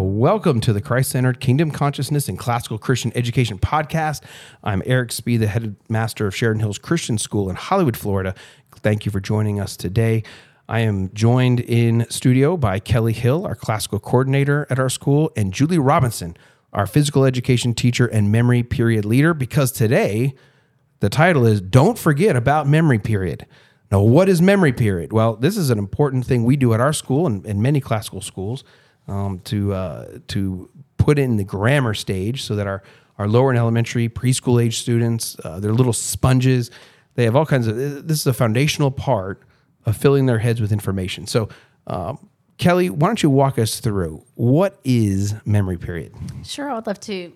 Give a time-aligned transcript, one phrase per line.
[0.00, 4.22] Welcome to the Christ centered Kingdom Consciousness and Classical Christian Education podcast.
[4.64, 8.34] I'm Eric Spee, the headmaster of Sheridan Hills Christian School in Hollywood, Florida.
[8.76, 10.22] Thank you for joining us today.
[10.70, 15.52] I am joined in studio by Kelly Hill, our classical coordinator at our school, and
[15.52, 16.34] Julie Robinson,
[16.72, 20.34] our physical education teacher and memory period leader, because today
[21.00, 23.46] the title is Don't Forget About Memory Period.
[23.92, 25.12] Now, what is memory period?
[25.12, 28.22] Well, this is an important thing we do at our school and, and many classical
[28.22, 28.64] schools
[29.08, 32.82] um, to uh, to put in the grammar stage so that our
[33.18, 36.70] our lower and elementary preschool age students uh, they're little sponges.
[37.14, 37.76] They have all kinds of.
[37.76, 39.42] This is a foundational part
[39.86, 41.26] of filling their heads with information.
[41.26, 41.48] So.
[41.86, 46.12] Um, Kelly, why don't you walk us through what is memory period?
[46.44, 47.32] Sure, I would love to.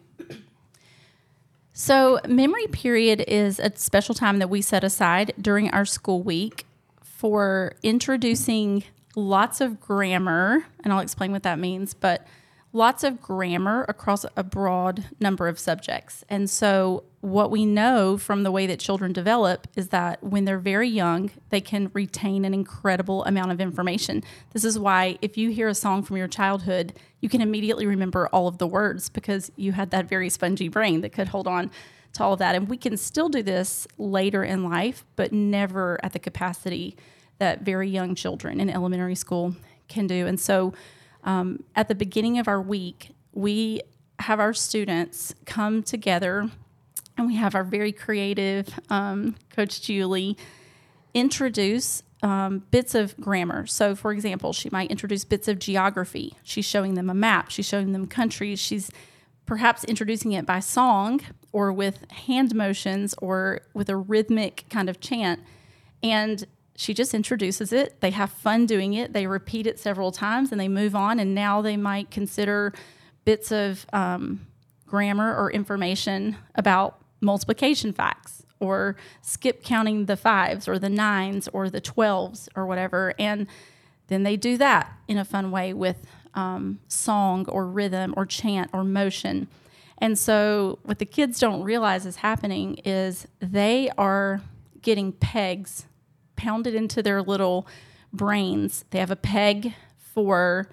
[1.76, 6.66] So, memory period is a special time that we set aside during our school week
[7.02, 8.84] for introducing
[9.16, 12.26] lots of grammar, and I'll explain what that means, but
[12.72, 16.24] lots of grammar across a broad number of subjects.
[16.28, 20.58] And so, what we know from the way that children develop is that when they're
[20.58, 24.22] very young, they can retain an incredible amount of information.
[24.52, 28.28] This is why, if you hear a song from your childhood, you can immediately remember
[28.28, 31.70] all of the words because you had that very spongy brain that could hold on
[32.12, 32.54] to all of that.
[32.54, 36.96] And we can still do this later in life, but never at the capacity
[37.44, 39.54] that very young children in elementary school
[39.86, 40.26] can do.
[40.26, 40.72] And so
[41.24, 43.82] um, at the beginning of our week, we
[44.20, 46.50] have our students come together
[47.18, 50.38] and we have our very creative um, Coach Julie
[51.12, 53.66] introduce um, bits of grammar.
[53.66, 56.32] So, for example, she might introduce bits of geography.
[56.42, 58.90] She's showing them a map, she's showing them countries, she's
[59.44, 61.20] perhaps introducing it by song
[61.52, 65.40] or with hand motions or with a rhythmic kind of chant.
[66.02, 68.00] And she just introduces it.
[68.00, 69.12] They have fun doing it.
[69.12, 71.20] They repeat it several times and they move on.
[71.20, 72.72] And now they might consider
[73.24, 74.46] bits of um,
[74.86, 81.70] grammar or information about multiplication facts or skip counting the fives or the nines or
[81.70, 83.14] the 12s or whatever.
[83.18, 83.46] And
[84.08, 86.04] then they do that in a fun way with
[86.34, 89.46] um, song or rhythm or chant or motion.
[89.98, 94.42] And so, what the kids don't realize is happening is they are
[94.82, 95.86] getting pegs
[96.36, 97.66] pounded into their little
[98.12, 98.84] brains.
[98.90, 100.68] They have a peg for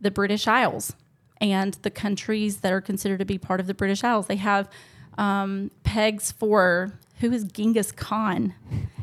[0.00, 0.94] the British Isles
[1.40, 4.26] and the countries that are considered to be part of the British Isles.
[4.26, 4.68] They have
[5.16, 8.54] um, pegs for who is Genghis Khan,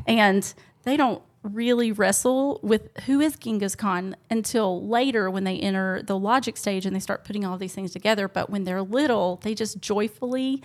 [0.06, 0.52] and
[0.84, 6.18] they don't really wrestle with who is Genghis Khan until later when they enter the
[6.18, 8.28] logic stage and they start putting all these things together.
[8.28, 10.62] But when they're little, they just joyfully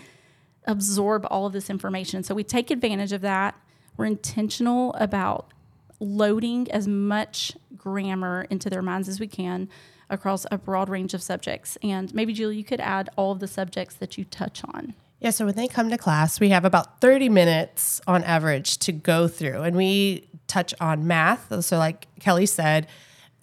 [0.66, 2.24] absorb all of this information.
[2.24, 3.56] So we take advantage of that.
[3.98, 5.52] We're intentional about
[6.00, 9.70] loading as much grammar into their minds as we can
[10.10, 11.78] across a broad range of subjects.
[11.82, 14.94] And maybe, Julie, you could add all of the subjects that you touch on.
[15.20, 18.92] Yeah, so when they come to class, we have about 30 minutes on average to
[18.92, 21.64] go through, and we touch on math.
[21.64, 22.88] So, like Kelly said,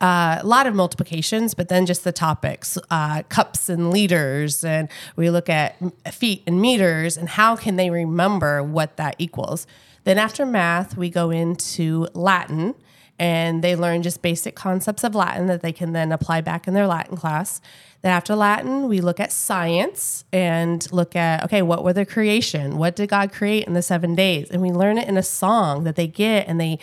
[0.00, 4.88] uh, a lot of multiplications, but then just the topics, uh, cups and liters, and
[5.16, 5.76] we look at
[6.12, 9.66] feet and meters, and how can they remember what that equals.
[10.04, 12.74] Then after math, we go into Latin
[13.18, 16.74] and they learn just basic concepts of Latin that they can then apply back in
[16.74, 17.60] their Latin class.
[18.02, 22.78] Then after Latin, we look at science and look at okay, what were the creation?
[22.78, 24.50] What did God create in the 7 days?
[24.50, 26.78] And we learn it in a song that they get and they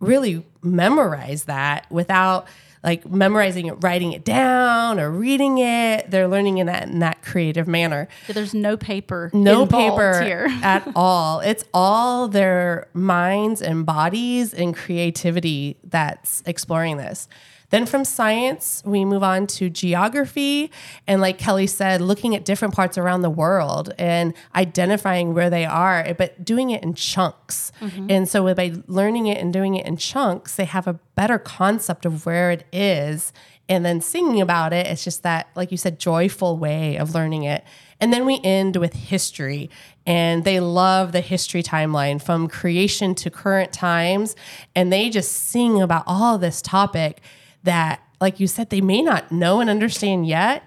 [0.00, 2.46] really memorize that without
[2.84, 6.10] like memorizing it, writing it down, or reading it.
[6.10, 8.08] They're learning in that in that creative manner.
[8.26, 11.40] So there's no paper, no paper here at all.
[11.40, 17.28] It's all their minds and bodies and creativity that's exploring this.
[17.70, 20.70] Then from science, we move on to geography.
[21.06, 25.64] And like Kelly said, looking at different parts around the world and identifying where they
[25.64, 27.72] are, but doing it in chunks.
[27.80, 28.06] Mm-hmm.
[28.10, 32.06] And so by learning it and doing it in chunks, they have a better concept
[32.06, 33.32] of where it is.
[33.68, 37.42] And then singing about it, it's just that, like you said, joyful way of learning
[37.42, 37.64] it.
[37.98, 39.70] And then we end with history.
[40.06, 44.36] And they love the history timeline from creation to current times.
[44.76, 47.20] And they just sing about all this topic
[47.66, 50.64] that, like you said, they may not know and understand yet.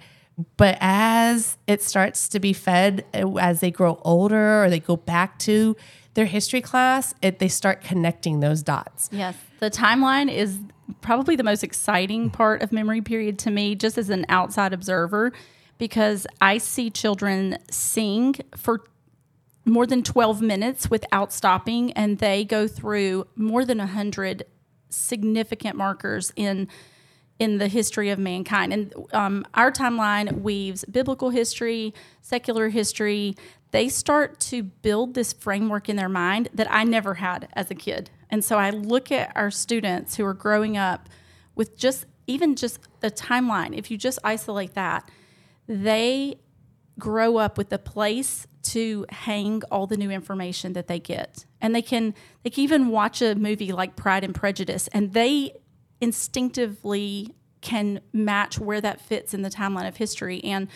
[0.56, 4.96] But as it starts to be fed, uh, as they grow older or they go
[4.96, 5.76] back to
[6.14, 9.10] their history class, it, they start connecting those dots.
[9.12, 9.36] Yes.
[9.60, 10.60] The timeline is
[11.02, 15.34] probably the most exciting part of memory period to me, just as an outside observer,
[15.78, 18.86] because I see children sing for
[19.66, 24.46] more than 12 minutes without stopping, and they go through more than 100
[24.90, 26.68] significant markers in
[27.40, 28.74] in the history of mankind.
[28.74, 33.38] And um, our timeline weaves biblical history, secular history.
[33.72, 37.76] They start to build this framework in their mind that I never had as a
[37.76, 38.10] kid.
[38.30, 41.08] And so I look at our students who are growing up
[41.56, 43.76] with just even just the timeline.
[43.76, 45.10] If you just isolate that,
[45.68, 46.40] they
[47.00, 51.46] grow up with a place to hang all the new information that they get.
[51.62, 52.14] And they can
[52.44, 55.54] they can even watch a movie like Pride and Prejudice and they
[56.02, 60.68] instinctively can match where that fits in the timeline of history and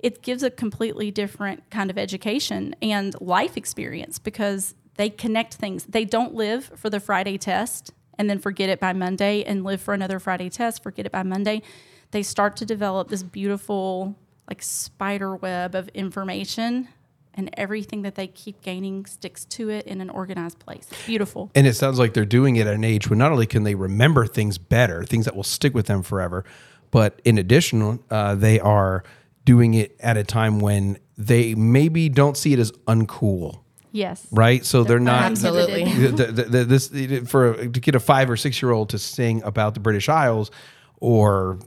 [0.00, 5.84] it gives a completely different kind of education and life experience because they connect things.
[5.84, 9.80] They don't live for the Friday test and then forget it by Monday and live
[9.80, 11.62] for another Friday test, forget it by Monday.
[12.10, 14.16] They start to develop this beautiful
[14.48, 16.88] like spider web of information
[17.34, 20.88] and everything that they keep gaining sticks to it in an organized place.
[21.06, 21.50] Beautiful.
[21.54, 23.74] And it sounds like they're doing it at an age when not only can they
[23.74, 26.44] remember things better, things that will stick with them forever,
[26.90, 29.02] but in addition, uh, they are
[29.44, 33.60] doing it at a time when they maybe don't see it as uncool.
[33.90, 34.26] Yes.
[34.32, 35.84] Right, so they're not Absolutely.
[35.84, 36.88] the, the, the, this
[37.28, 40.50] for to get a five or six year old to sing about the British Isles
[40.98, 41.58] or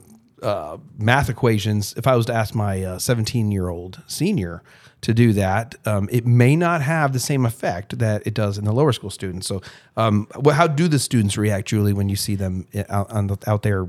[0.42, 1.94] uh, math equations.
[1.96, 4.62] If I was to ask my seventeen year old senior
[5.00, 8.64] to do that, um, it may not have the same effect that it does in
[8.64, 9.46] the lower school students.
[9.46, 9.62] So,
[9.96, 13.36] um, wh- how do the students react, Julie, when you see them out on the,
[13.46, 13.88] out there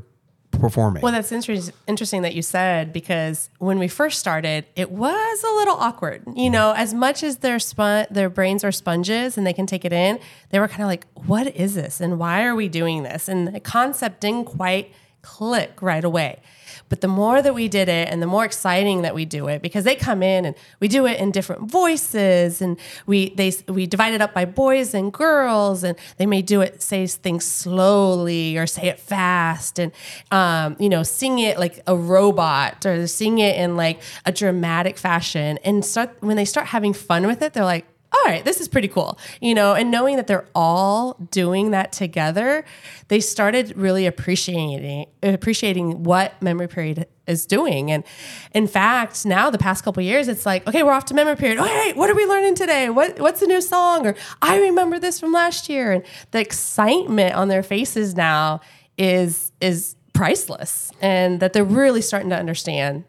[0.51, 1.01] performing?
[1.01, 5.51] Well, that's inter- interesting that you said because when we first started, it was a
[5.55, 6.23] little awkward.
[6.35, 9.85] You know, as much as their spon- their brains are sponges and they can take
[9.85, 10.19] it in,
[10.51, 12.01] they were kind of like, "What is this?
[12.01, 14.91] And why are we doing this?" And the concept didn't quite
[15.21, 16.39] click right away.
[16.89, 19.61] But the more that we did it and the more exciting that we do it
[19.61, 23.85] because they come in and we do it in different voices and we they we
[23.85, 28.57] divide it up by boys and girls and they may do it say things slowly
[28.57, 29.91] or say it fast and
[30.31, 34.97] um, you know sing it like a robot or sing it in like a dramatic
[34.97, 38.59] fashion and start when they start having fun with it they're like all right, this
[38.59, 42.65] is pretty cool, you know, and knowing that they're all doing that together,
[43.07, 47.91] they started really appreciating appreciating what memory period is doing.
[47.91, 48.03] And
[48.53, 51.59] in fact, now the past couple years, it's like, okay, we're off to memory period.
[51.59, 52.89] All right, what are we learning today?
[52.89, 54.07] What what's the new song?
[54.07, 55.91] Or I remember this from last year.
[55.91, 58.61] And the excitement on their faces now
[58.97, 63.05] is is priceless, and that they're really starting to understand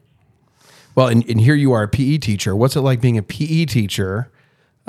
[0.94, 2.54] Well, and, and here you are, a PE teacher.
[2.54, 4.30] What's it like being a PE teacher?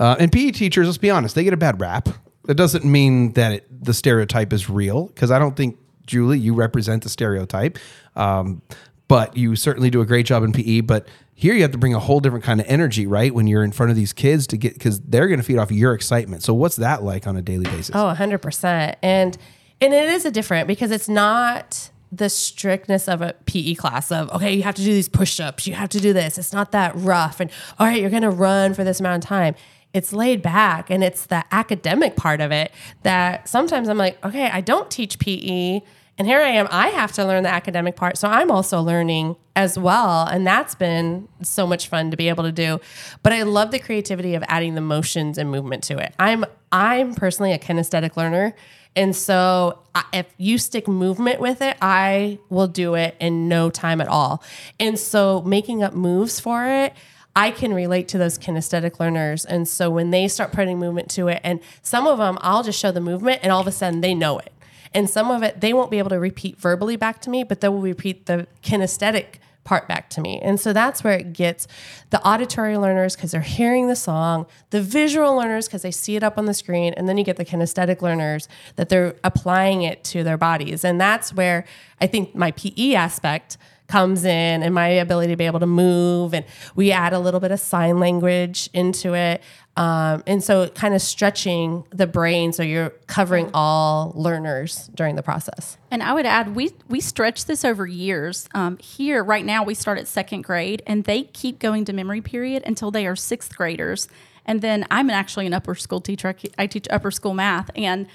[0.01, 2.09] Uh, and PE teachers, let's be honest, they get a bad rap.
[2.45, 5.77] That doesn't mean that it, the stereotype is real, because I don't think,
[6.07, 7.77] Julie, you represent the stereotype.
[8.15, 8.63] Um,
[9.07, 10.81] but you certainly do a great job in PE.
[10.81, 13.31] But here you have to bring a whole different kind of energy, right?
[13.36, 15.71] When you're in front of these kids to get, because they're going to feed off
[15.71, 16.44] your excitement.
[16.44, 17.94] So what's that like on a daily basis?
[17.94, 18.95] Oh, 100%.
[19.03, 19.38] And
[19.81, 24.31] and it is a different because it's not the strictness of a PE class of
[24.31, 26.38] okay, you have to do these push-ups, you have to do this.
[26.38, 29.27] It's not that rough and all right, you're going to run for this amount of
[29.27, 29.56] time.
[29.94, 32.72] It's laid back and it's the academic part of it
[33.04, 35.82] that sometimes I'm like, okay, I don't teach PE
[36.22, 38.16] and here I am, I have to learn the academic part.
[38.16, 40.28] So I'm also learning as well.
[40.28, 42.80] And that's been so much fun to be able to do.
[43.24, 46.14] But I love the creativity of adding the motions and movement to it.
[46.20, 48.54] I'm I'm personally a kinesthetic learner.
[48.96, 49.80] And so
[50.13, 54.44] if you stick movement with it, I will do it in no time at all.
[54.80, 56.94] And so making up moves for it,
[57.36, 59.46] I can relate to those kinesthetic learners.
[59.46, 62.80] And so when they start putting movement to it, and some of them, I'll just
[62.80, 64.52] show the movement and all of a sudden they know it.
[64.94, 67.62] And some of it, they won't be able to repeat verbally back to me, but
[67.62, 70.40] they will repeat the kinesthetic part back to me.
[70.42, 71.68] And so that's where it gets
[72.10, 76.24] the auditory learners because they're hearing the song, the visual learners because they see it
[76.24, 80.04] up on the screen, and then you get the kinesthetic learners that they're applying it
[80.06, 80.84] to their bodies.
[80.84, 81.64] And that's where
[82.02, 83.58] I think my PE aspect
[83.91, 86.45] comes in and my ability to be able to move and
[86.75, 89.41] we add a little bit of sign language into it
[89.77, 95.24] um, and so kind of stretching the brain so you're covering all learners during the
[95.24, 98.48] process And I would add, we we stretch this over years.
[98.53, 102.21] Um, here, right now, we start at second grade, and they keep going to memory
[102.21, 104.07] period until they are sixth graders.
[104.45, 106.29] And then I'm actually an upper school teacher.
[106.29, 108.07] I, I teach upper school math, and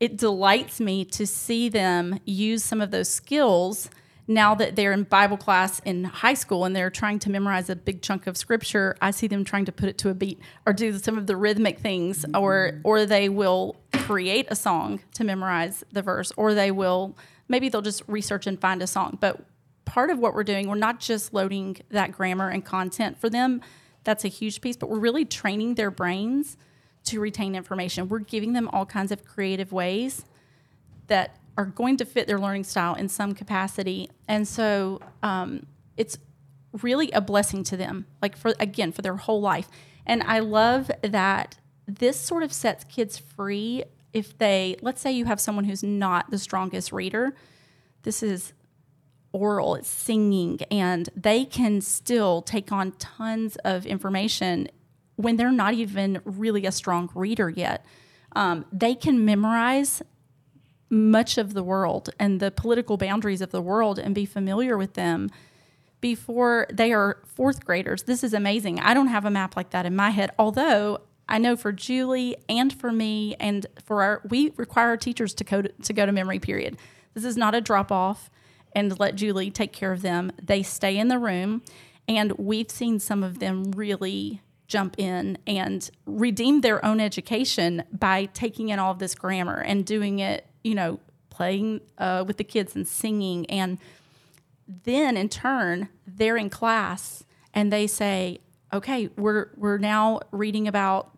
[0.00, 3.90] it delights me to see them use some of those skills
[4.30, 7.74] now that they're in Bible class in high school and they're trying to memorize a
[7.74, 8.94] big chunk of scripture.
[9.00, 11.34] I see them trying to put it to a beat or do some of the
[11.34, 16.70] rhythmic things, or or they will create a song to memorize the verse, or they
[16.70, 17.16] will
[17.48, 19.16] maybe they'll just research and find a song.
[19.18, 19.40] But
[19.86, 23.62] part of what we're doing, we're not just loading that grammar and content for them.
[24.04, 26.58] That's a huge piece, but we're really training their brains
[27.04, 28.08] to retain information.
[28.08, 30.26] We're giving them all kinds of creative ways
[31.06, 34.08] that are going to fit their learning style in some capacity.
[34.28, 36.16] And so um, it's
[36.80, 39.68] really a blessing to them, like for again, for their whole life.
[40.06, 45.24] And I love that this sort of sets kids free if they, let's say you
[45.24, 47.34] have someone who's not the strongest reader.
[48.04, 48.52] This is
[49.32, 54.68] oral, it's singing, and they can still take on tons of information
[55.16, 57.84] when they're not even really a strong reader yet.
[58.36, 60.02] Um, they can memorize
[60.90, 64.94] much of the world and the political boundaries of the world and be familiar with
[64.94, 65.30] them
[66.00, 68.04] before they are fourth graders.
[68.04, 68.80] This is amazing.
[68.80, 72.36] I don't have a map like that in my head, although I know for Julie
[72.48, 76.06] and for me and for our, we require our teachers to go to, to go
[76.06, 76.78] to memory period.
[77.14, 78.30] This is not a drop off
[78.72, 80.32] and let Julie take care of them.
[80.42, 81.62] They stay in the room,
[82.06, 88.26] and we've seen some of them really jump in and redeem their own education by
[88.26, 91.00] taking in all of this grammar and doing it, you know,
[91.30, 93.46] playing uh, with the kids and singing.
[93.46, 93.78] And
[94.66, 97.24] then in turn, they're in class
[97.54, 98.40] and they say,
[98.72, 101.16] okay, we're, we're now reading about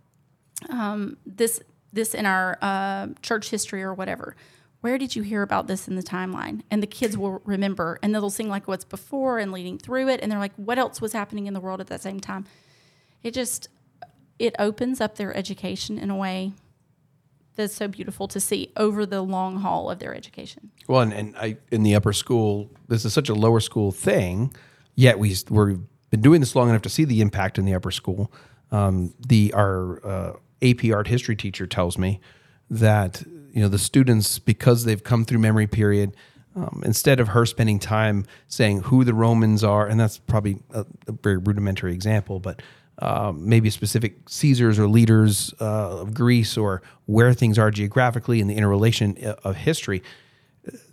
[0.68, 1.60] um, this,
[1.92, 4.36] this in our uh, church history or whatever.
[4.82, 6.62] Where did you hear about this in the timeline?
[6.70, 10.20] And the kids will remember and they'll sing like what's before and leading through it.
[10.22, 12.46] And they're like, what else was happening in the world at that same time?
[13.22, 13.68] it just
[14.38, 16.52] it opens up their education in a way
[17.60, 20.70] that's so beautiful to see over the long haul of their education.
[20.88, 24.54] Well, and, and I in the upper school, this is such a lower school thing.
[24.94, 27.90] Yet we we've been doing this long enough to see the impact in the upper
[27.90, 28.32] school.
[28.72, 32.20] Um, the our uh, AP art history teacher tells me
[32.68, 36.16] that you know the students because they've come through memory period.
[36.56, 40.84] Um, instead of her spending time saying who the Romans are, and that's probably a,
[41.06, 42.60] a very rudimentary example, but
[43.00, 48.46] um, maybe specific Caesars or leaders uh, of Greece or where things are geographically in
[48.46, 50.02] the interrelation uh, of history,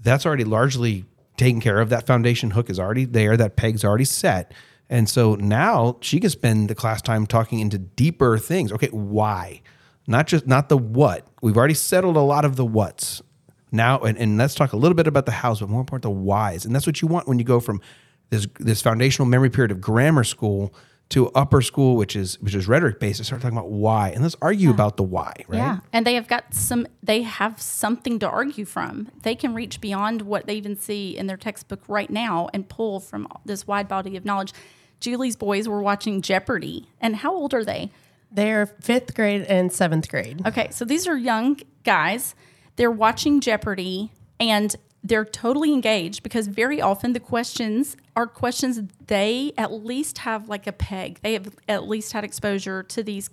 [0.02, 1.90] that's already largely taken care of.
[1.90, 3.38] That foundation hook is already there.
[3.38, 4.54] That peg's already set.
[4.90, 8.72] And so now she can spend the class time talking into deeper things.
[8.72, 9.62] Okay, why?
[10.08, 11.28] Not just not the what.
[11.42, 13.22] We've already settled a lot of the what's.
[13.70, 16.10] Now and, and let's talk a little bit about the hows, but more important the
[16.10, 16.64] whys.
[16.64, 17.82] And that's what you want when you go from
[18.30, 20.74] this this foundational memory period of grammar school
[21.10, 24.22] to upper school, which is which is rhetoric based, to start talking about why, and
[24.24, 24.74] let's argue yeah.
[24.74, 25.58] about the why, right?
[25.58, 26.88] Yeah, and they have got some.
[27.02, 29.10] They have something to argue from.
[29.24, 33.00] They can reach beyond what they even see in their textbook right now and pull
[33.00, 34.54] from this wide body of knowledge.
[35.00, 37.92] Julie's boys were watching Jeopardy, and how old are they?
[38.32, 40.46] They're fifth grade and seventh grade.
[40.46, 42.36] Okay, so these are young guys.
[42.76, 44.76] They're watching Jeopardy, and
[45.08, 50.68] they're totally engaged because very often the questions are questions they at least have like
[50.68, 51.20] a peg.
[51.22, 53.30] They have at least had exposure to these,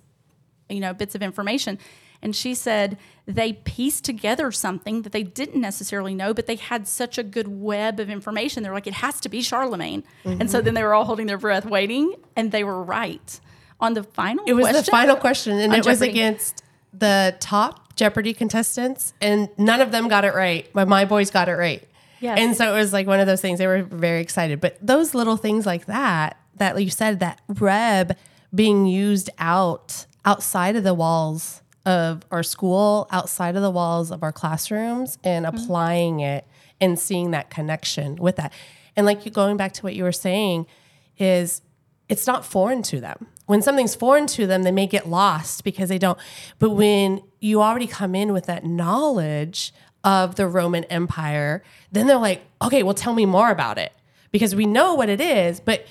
[0.69, 1.77] you know, bits of information.
[2.21, 6.87] And she said they pieced together something that they didn't necessarily know, but they had
[6.87, 8.63] such a good web of information.
[8.63, 10.03] They're like, it has to be Charlemagne.
[10.23, 10.41] Mm-hmm.
[10.41, 13.39] And so then they were all holding their breath, waiting, and they were right
[13.79, 14.45] on the final.
[14.45, 14.59] Question.
[14.59, 15.89] It was the final question, and it Jeopardy.
[15.89, 16.63] was against
[16.93, 20.69] the top Jeopardy contestants, and none of them got it right.
[20.73, 21.87] But my boys got it right.
[22.19, 22.39] Yes.
[22.39, 23.59] And so it was like one of those things.
[23.59, 24.59] They were very excited.
[24.61, 28.17] But those little things like that, that you said, that Reb
[28.53, 34.23] being used out outside of the walls of our school, outside of the walls of
[34.23, 35.55] our classrooms, and mm-hmm.
[35.55, 36.45] applying it
[36.81, 38.51] and seeing that connection with that.
[38.95, 40.65] And like you going back to what you were saying,
[41.17, 41.61] is
[42.09, 43.27] it's not foreign to them.
[43.45, 46.17] When something's foreign to them, they may get lost because they don't.
[46.57, 49.73] But when you already come in with that knowledge
[50.03, 53.91] of the Roman Empire, then they're like, okay, well, tell me more about it
[54.31, 55.85] because we know what it is, but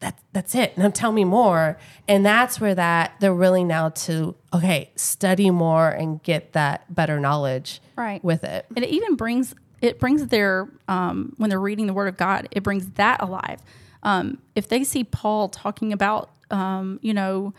[0.00, 0.76] that, that's it.
[0.76, 1.78] Now tell me more.
[2.06, 7.18] And that's where that they're willing now to, okay, study more and get that better
[7.18, 8.22] knowledge right.
[8.22, 8.66] with it.
[8.76, 12.48] And it even brings, it brings their, um, when they're reading the word of God,
[12.50, 13.60] it brings that alive.
[14.02, 17.54] Um, if they see Paul talking about, um, you know,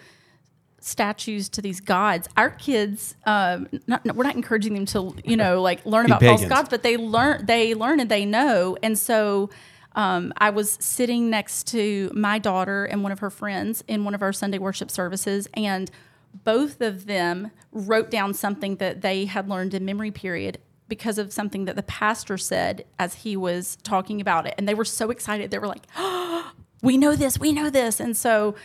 [0.80, 2.30] statues to these gods.
[2.38, 6.46] Our kids, um, not, we're not encouraging them to, you know, like learn about false
[6.46, 8.77] gods, but they learn, they learn and they know.
[8.84, 9.50] And so,
[9.96, 14.13] um, I was sitting next to my daughter and one of her friends in one
[14.13, 15.89] of our Sunday worship services, and
[16.44, 21.32] both of them wrote down something that they had learned in memory period because of
[21.34, 24.54] something that the pastor said as he was talking about it.
[24.58, 25.50] And they were so excited.
[25.50, 26.51] They were like, oh,
[26.82, 28.00] we know this, we know this.
[28.00, 28.55] And so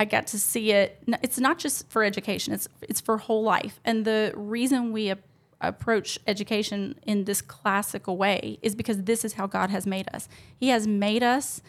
[0.00, 1.02] I got to see it.
[1.22, 3.80] It's not just for education; it's it's for whole life.
[3.84, 5.18] And the reason we ap-
[5.60, 10.26] approach education in this classical way is because this is how God has made us.
[10.56, 11.60] He has made us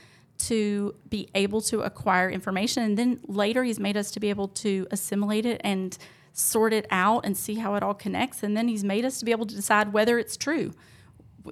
[0.45, 4.47] to be able to acquire information, and then later He's made us to be able
[4.47, 5.97] to assimilate it and
[6.31, 8.43] sort it out and see how it all connects.
[8.43, 10.71] And then He's made us to be able to decide whether it's true.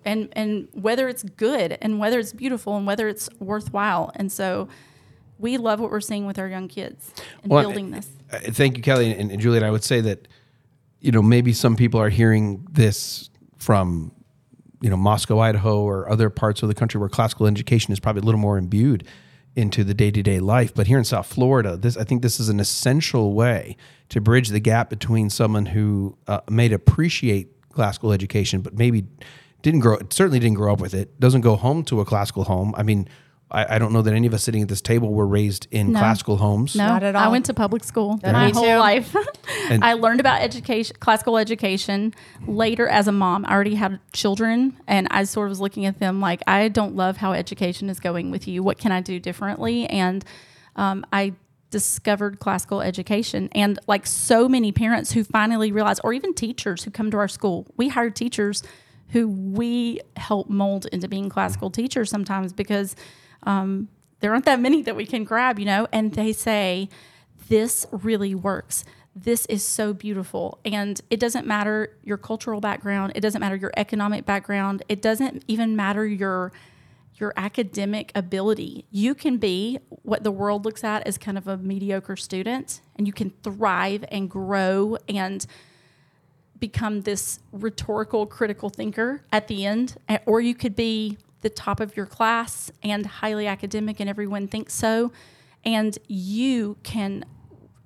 [0.06, 4.12] And and whether it's good and whether it's beautiful and whether it's worthwhile.
[4.16, 4.68] And so
[5.38, 8.08] we love what we're seeing with our young kids and Well, building this.
[8.30, 9.64] Thank you, Kelly and, and Juliet.
[9.64, 10.28] I would say that,
[11.00, 14.12] you know, maybe some people are hearing this from,
[14.82, 18.22] you know, Moscow, Idaho, or other parts of the country where classical education is probably
[18.22, 19.06] a little more imbued
[19.56, 20.74] into the day to day life.
[20.74, 23.78] But here in South Florida, this I think this is an essential way
[24.10, 29.06] to bridge the gap between someone who uh, may appreciate classical education, but maybe
[29.62, 32.74] didn't grow, certainly didn't grow up with it, doesn't go home to a classical home.
[32.78, 33.08] I mean.
[33.52, 35.92] I, I don't know that any of us sitting at this table were raised in
[35.92, 36.76] classical homes.
[36.76, 38.78] No, Not at all I went to public school Yeah, my whole too.
[38.78, 39.16] life.
[39.72, 42.14] And- I learned about education, classical education
[42.46, 43.46] later as a mom.
[43.48, 46.96] I already had children, and I sort of was looking at them like, I don't
[46.96, 48.62] love how education is going with you.
[48.62, 49.88] What can I do differently?
[49.88, 50.24] And
[50.76, 51.34] um, I
[51.72, 56.92] discovered classical education, and like so many parents who finally realized, or even teachers who
[56.92, 58.62] come to our school, we hire teachers
[59.10, 62.96] who we help mold into being classical teachers sometimes because
[63.44, 63.88] um,
[64.20, 66.90] there aren't that many that we can grab, you know, and they say,
[67.48, 68.84] this really works.
[69.16, 70.60] This is so beautiful.
[70.64, 75.44] And it doesn't matter your cultural background, it doesn't matter your economic background, it doesn't
[75.48, 76.52] even matter your
[77.16, 78.86] your academic ability.
[78.92, 83.06] You can be what the world looks at as kind of a mediocre student and
[83.08, 85.46] you can thrive and grow and
[86.60, 91.96] become this rhetorical critical thinker at the end or you could be the top of
[91.96, 95.12] your class and highly academic and everyone thinks so
[95.64, 97.24] and you can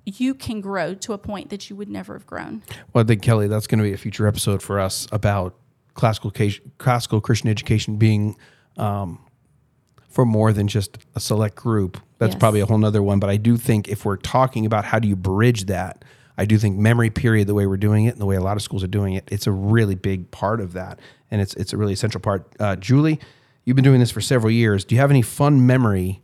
[0.06, 2.62] you can grow to a point that you would never have grown
[2.92, 5.54] Well, I think Kelly, that's going to be a future episode for us about
[5.94, 6.32] classical
[6.78, 8.36] classical Christian education being
[8.76, 9.18] um,
[10.10, 11.98] for more than just a select group.
[12.18, 12.38] That's Yes.
[12.40, 13.18] probably a whole nother one.
[13.18, 16.04] But I do think if we're talking about how do you bridge that,
[16.36, 18.56] I do think memory period, the way we're doing it, and the way a lot
[18.56, 20.98] of schools are doing it, it's a really big part of that,
[21.30, 22.46] and it's it's a really essential part.
[22.58, 23.20] Uh, Julie,
[23.64, 24.84] you've been doing this for several years.
[24.84, 26.22] Do you have any fun memory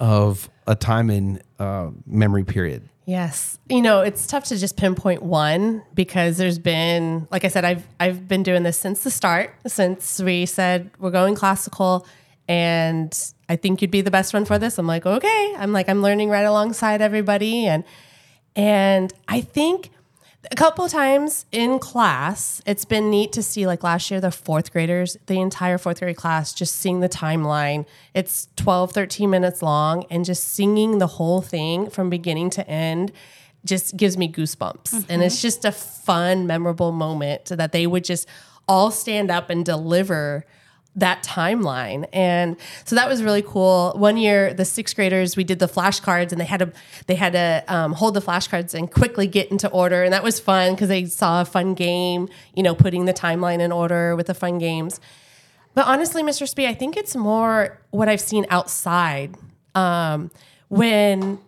[0.00, 2.88] of a time in uh, memory period?
[3.04, 3.58] Yes.
[3.68, 7.86] You know, it's tough to just pinpoint one because there's been like I said I've
[7.98, 12.06] I've been doing this since the start, since we said we're going classical
[12.48, 13.16] and
[13.48, 14.78] I think you'd be the best one for this.
[14.78, 17.84] I'm like, "Okay." I'm like I'm learning right alongside everybody and
[18.54, 19.90] and I think
[20.50, 24.72] a couple times in class, it's been neat to see like last year, the fourth
[24.72, 27.86] graders, the entire fourth grade class, just seeing the timeline.
[28.12, 33.12] It's 12, 13 minutes long, and just singing the whole thing from beginning to end
[33.64, 35.06] just gives me goosebumps.
[35.08, 35.42] And it's mm-hmm.
[35.42, 38.28] just a fun, memorable moment that they would just
[38.66, 40.44] all stand up and deliver
[40.94, 42.06] that timeline.
[42.12, 43.92] And so that was really cool.
[43.96, 46.72] One year the sixth graders we did the flashcards and they had to
[47.06, 50.02] they had to um, hold the flashcards and quickly get into order.
[50.02, 53.60] And that was fun because they saw a fun game you know putting the timeline
[53.60, 55.00] in order with the fun games.
[55.74, 59.34] But honestly mr spee i think it's more what i've seen outside
[59.74, 60.30] um,
[60.68, 61.38] when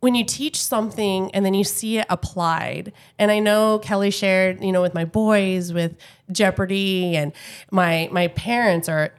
[0.00, 4.62] when you teach something and then you see it applied and i know kelly shared
[4.62, 5.94] you know with my boys with
[6.32, 7.32] jeopardy and
[7.70, 9.12] my my parents are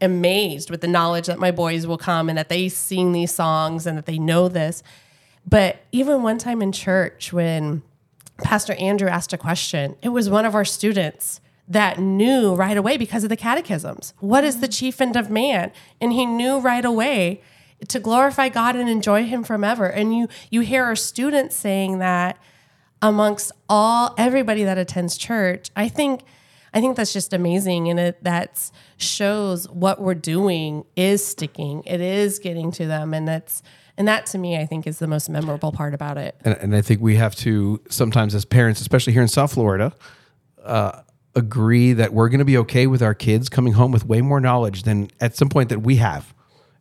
[0.00, 3.86] amazed with the knowledge that my boys will come and that they sing these songs
[3.86, 4.82] and that they know this.
[5.46, 7.82] But even one time in church when
[8.38, 12.96] pastor andrew asked a question it was one of our students that knew right away
[12.96, 14.14] because of the catechisms.
[14.20, 14.72] What is the mm-hmm.
[14.72, 15.72] chief end of man?
[16.00, 17.42] And he knew right away
[17.86, 19.86] to glorify God and enjoy him forever.
[19.86, 22.38] And you you hear our students saying that
[23.00, 25.70] amongst all everybody that attends church.
[25.76, 26.22] I think
[26.74, 31.82] I think that's just amazing and it that shows what we're doing is sticking.
[31.84, 33.62] It is getting to them and that's
[33.96, 36.36] and that to me I think is the most memorable part about it.
[36.44, 39.92] and, and I think we have to sometimes, as parents, especially here in South Florida,
[40.64, 41.02] uh,
[41.34, 44.40] agree that we're going to be okay with our kids coming home with way more
[44.40, 46.34] knowledge than at some point that we have.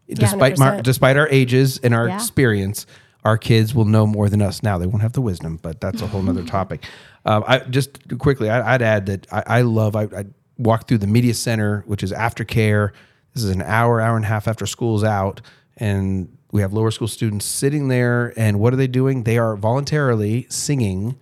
[0.09, 2.15] Despite my, despite our ages and our Yeah.
[2.15, 2.85] experience,
[3.25, 4.77] our kids will know more than us now.
[4.77, 6.85] They won't have the wisdom, but that's a whole nother topic.
[7.25, 9.95] Um, I just quickly, I, I'd add that I, I love.
[9.95, 10.25] I, I
[10.57, 12.91] walk through the media center, which is aftercare.
[13.33, 15.41] This is an hour, hour and a half after school's out,
[15.75, 18.33] and we have lower school students sitting there.
[18.37, 19.23] And what are they doing?
[19.23, 21.19] They are voluntarily singing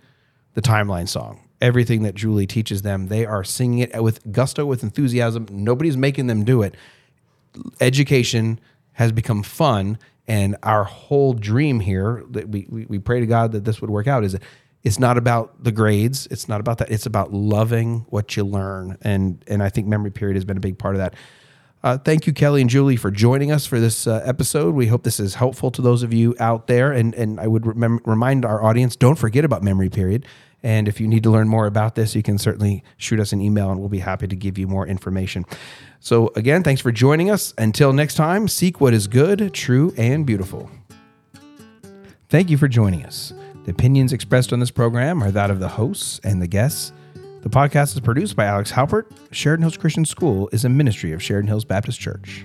[0.54, 1.40] the timeline song.
[1.60, 5.46] Everything that Julie teaches them, they are singing it with gusto, with enthusiasm.
[5.50, 6.74] Nobody's making them do it
[7.80, 8.60] education
[8.96, 13.52] has become fun and our whole dream here that we, we, we pray to god
[13.52, 14.42] that this would work out is that
[14.82, 18.96] it's not about the grades it's not about that it's about loving what you learn
[19.02, 21.14] and and i think memory period has been a big part of that
[21.84, 24.74] Uh, thank you, Kelly and Julie, for joining us for this uh, episode.
[24.74, 26.90] We hope this is helpful to those of you out there.
[26.90, 30.26] And, and I would remind our audience don't forget about Memory Period.
[30.66, 33.40] And if you need to learn more about this, you can certainly shoot us an
[33.40, 35.46] email and we'll be happy to give you more information.
[36.00, 37.54] So, again, thanks for joining us.
[37.56, 40.68] Until next time, seek what is good, true, and beautiful.
[42.28, 43.32] Thank you for joining us.
[43.64, 46.92] The opinions expressed on this program are that of the hosts and the guests.
[47.42, 49.04] The podcast is produced by Alex Halpert.
[49.30, 52.44] Sheridan Hills Christian School is a ministry of Sheridan Hills Baptist Church.